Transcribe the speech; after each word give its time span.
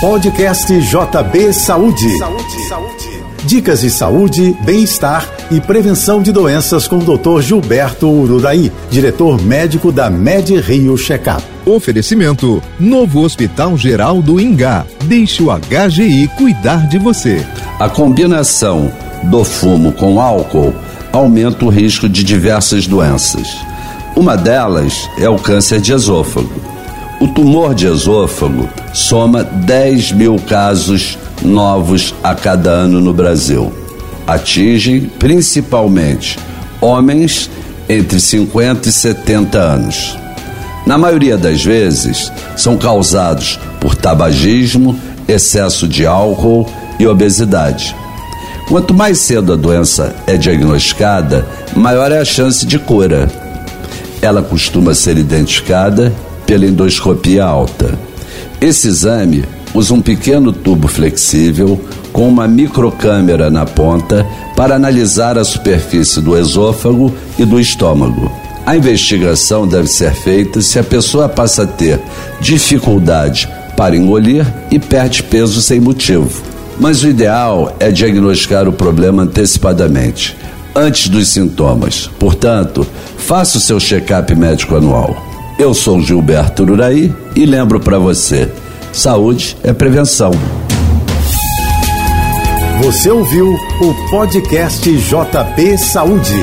Podcast 0.00 0.66
JB 0.66 1.54
Saúde. 1.54 2.18
Saúde, 2.18 2.68
saúde. 2.68 3.24
Dicas 3.46 3.80
de 3.80 3.88
saúde, 3.88 4.54
bem-estar 4.62 5.26
e 5.50 5.58
prevenção 5.58 6.20
de 6.20 6.30
doenças 6.32 6.86
com 6.86 6.98
o 6.98 7.16
Dr. 7.16 7.40
Gilberto 7.40 8.06
Ururaí, 8.06 8.70
diretor 8.90 9.40
médico 9.40 9.90
da 9.90 10.10
Med 10.10 10.54
Rio 10.60 10.98
Checkup. 10.98 11.42
Oferecimento: 11.64 12.62
Novo 12.78 13.22
Hospital 13.22 13.78
Geral 13.78 14.20
do 14.20 14.38
Ingá. 14.38 14.84
Deixe 15.04 15.42
o 15.42 15.46
HGI 15.46 16.28
cuidar 16.36 16.86
de 16.88 16.98
você. 16.98 17.42
A 17.80 17.88
combinação 17.88 18.92
do 19.24 19.44
fumo 19.44 19.92
com 19.92 20.20
álcool 20.20 20.74
aumenta 21.10 21.64
o 21.64 21.70
risco 21.70 22.06
de 22.06 22.22
diversas 22.22 22.86
doenças. 22.86 23.56
Uma 24.14 24.36
delas 24.36 25.08
é 25.16 25.28
o 25.28 25.38
câncer 25.38 25.80
de 25.80 25.94
esôfago. 25.94 26.75
O 27.18 27.26
tumor 27.26 27.74
de 27.74 27.86
esôfago 27.86 28.68
soma 28.92 29.42
10 29.42 30.12
mil 30.12 30.36
casos 30.38 31.16
novos 31.42 32.14
a 32.22 32.34
cada 32.34 32.68
ano 32.68 33.00
no 33.00 33.14
Brasil. 33.14 33.72
Atingem 34.26 35.00
principalmente 35.18 36.38
homens 36.78 37.50
entre 37.88 38.20
50 38.20 38.90
e 38.90 38.92
70 38.92 39.58
anos. 39.58 40.18
Na 40.86 40.98
maioria 40.98 41.38
das 41.38 41.64
vezes, 41.64 42.30
são 42.54 42.76
causados 42.76 43.58
por 43.80 43.94
tabagismo, 43.94 44.94
excesso 45.26 45.88
de 45.88 46.04
álcool 46.04 46.68
e 46.98 47.06
obesidade. 47.06 47.96
Quanto 48.68 48.92
mais 48.92 49.18
cedo 49.20 49.54
a 49.54 49.56
doença 49.56 50.14
é 50.26 50.36
diagnosticada, 50.36 51.46
maior 51.74 52.12
é 52.12 52.18
a 52.18 52.24
chance 52.26 52.66
de 52.66 52.78
cura. 52.78 53.26
Ela 54.20 54.42
costuma 54.42 54.92
ser 54.92 55.16
identificada 55.16 56.12
pela 56.46 56.64
endoscopia 56.64 57.44
alta. 57.44 57.98
Esse 58.60 58.88
exame 58.88 59.44
usa 59.74 59.92
um 59.92 60.00
pequeno 60.00 60.52
tubo 60.52 60.88
flexível 60.88 61.78
com 62.12 62.26
uma 62.28 62.48
microcâmera 62.48 63.50
na 63.50 63.66
ponta 63.66 64.26
para 64.56 64.74
analisar 64.74 65.36
a 65.36 65.44
superfície 65.44 66.20
do 66.20 66.36
esôfago 66.36 67.12
e 67.38 67.44
do 67.44 67.60
estômago. 67.60 68.32
A 68.64 68.74
investigação 68.76 69.68
deve 69.68 69.86
ser 69.86 70.14
feita 70.14 70.60
se 70.62 70.78
a 70.78 70.82
pessoa 70.82 71.28
passa 71.28 71.64
a 71.64 71.66
ter 71.66 72.00
dificuldade 72.40 73.48
para 73.76 73.96
engolir 73.96 74.46
e 74.70 74.78
perde 74.78 75.22
peso 75.22 75.60
sem 75.60 75.78
motivo. 75.78 76.42
Mas 76.80 77.02
o 77.02 77.08
ideal 77.08 77.76
é 77.78 77.90
diagnosticar 77.90 78.66
o 78.66 78.72
problema 78.72 79.22
antecipadamente, 79.22 80.36
antes 80.74 81.08
dos 81.08 81.28
sintomas. 81.28 82.10
Portanto, 82.18 82.86
faça 83.18 83.58
o 83.58 83.60
seu 83.60 83.78
check-up 83.78 84.34
médico 84.34 84.74
anual. 84.74 85.35
Eu 85.58 85.72
sou 85.72 86.02
Gilberto 86.02 86.64
Uraí 86.64 87.14
e 87.34 87.46
lembro 87.46 87.80
para 87.80 87.98
você: 87.98 88.50
saúde 88.92 89.56
é 89.62 89.72
prevenção. 89.72 90.30
Você 92.82 93.10
ouviu 93.10 93.54
o 93.80 94.10
podcast 94.10 94.90
JB 94.90 95.78
Saúde. 95.78 96.42